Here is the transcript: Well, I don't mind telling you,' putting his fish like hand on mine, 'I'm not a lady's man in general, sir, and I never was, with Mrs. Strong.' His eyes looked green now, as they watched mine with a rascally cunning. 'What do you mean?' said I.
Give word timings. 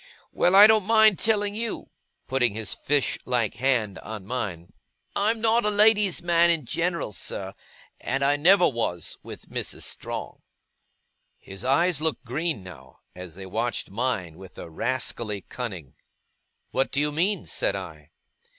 Well, 0.31 0.55
I 0.55 0.65
don't 0.65 0.85
mind 0.87 1.19
telling 1.19 1.53
you,' 1.53 1.91
putting 2.27 2.55
his 2.55 2.73
fish 2.73 3.19
like 3.23 3.53
hand 3.53 3.99
on 3.99 4.25
mine, 4.25 4.73
'I'm 5.15 5.41
not 5.41 5.63
a 5.63 5.69
lady's 5.69 6.23
man 6.23 6.49
in 6.49 6.65
general, 6.65 7.13
sir, 7.13 7.53
and 7.99 8.25
I 8.25 8.35
never 8.35 8.67
was, 8.67 9.19
with 9.21 9.49
Mrs. 9.51 9.83
Strong.' 9.83 10.41
His 11.37 11.63
eyes 11.63 12.01
looked 12.01 12.25
green 12.25 12.63
now, 12.63 13.01
as 13.15 13.35
they 13.35 13.45
watched 13.45 13.91
mine 13.91 14.39
with 14.39 14.57
a 14.57 14.71
rascally 14.71 15.41
cunning. 15.41 15.93
'What 16.71 16.91
do 16.91 16.99
you 16.99 17.11
mean?' 17.11 17.45
said 17.45 17.75
I. 17.75 18.09